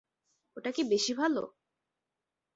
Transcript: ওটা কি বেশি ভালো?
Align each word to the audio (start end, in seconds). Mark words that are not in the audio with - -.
ওটা 0.57 0.69
কি 0.75 0.81
বেশি 0.91 1.13
ভালো? 1.13 1.43